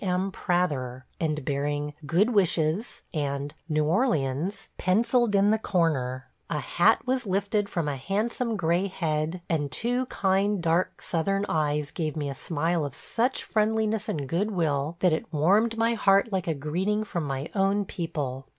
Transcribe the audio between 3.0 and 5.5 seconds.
and "New Orleans" pencilled